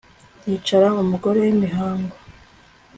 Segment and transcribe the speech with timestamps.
[0.47, 2.15] yicara umugore w'imihango